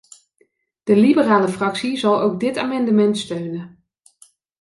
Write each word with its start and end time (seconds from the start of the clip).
De 0.83 0.95
liberale 0.95 1.47
fractie 1.47 1.97
zal 1.97 2.21
ook 2.21 2.39
dit 2.39 2.57
amendement 2.57 3.17
steunen. 3.17 3.85